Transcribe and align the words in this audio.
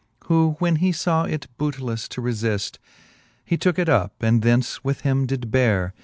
Who 0.23 0.55
when 0.57 0.77
he 0.77 0.91
faw 0.91 1.25
it 1.25 1.45
booteleflfe 1.59 2.09
to 2.09 2.21
refift, 2.23 2.77
He 3.45 3.55
tooke 3.55 3.77
it 3.77 3.87
up, 3.87 4.15
and 4.23 4.41
thence 4.41 4.83
with 4.83 5.01
him 5.01 5.27
did 5.27 5.51
beare. 5.51 5.93